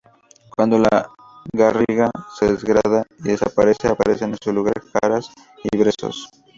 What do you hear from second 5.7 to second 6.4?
brezos.